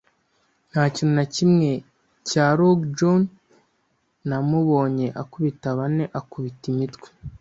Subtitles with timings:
[0.71, 1.69] nta kintu na kimwe
[2.29, 3.21] cya Long John!
[4.27, 7.07] Namubonye akubita bane akubita imitwe